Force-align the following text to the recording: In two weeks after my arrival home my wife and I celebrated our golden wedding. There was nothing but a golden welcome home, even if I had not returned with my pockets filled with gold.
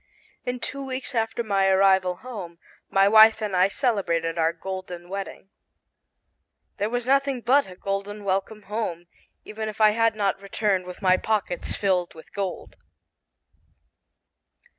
In 0.47 0.59
two 0.59 0.83
weeks 0.83 1.13
after 1.13 1.43
my 1.43 1.67
arrival 1.67 2.15
home 2.25 2.57
my 2.89 3.07
wife 3.07 3.39
and 3.39 3.55
I 3.55 3.67
celebrated 3.67 4.35
our 4.35 4.51
golden 4.51 5.09
wedding. 5.09 5.51
There 6.77 6.89
was 6.89 7.05
nothing 7.05 7.41
but 7.41 7.69
a 7.69 7.75
golden 7.75 8.23
welcome 8.23 8.63
home, 8.63 9.05
even 9.45 9.69
if 9.69 9.79
I 9.79 9.91
had 9.91 10.15
not 10.15 10.41
returned 10.41 10.87
with 10.87 11.03
my 11.03 11.17
pockets 11.17 11.75
filled 11.75 12.15
with 12.15 12.33
gold. 12.33 12.77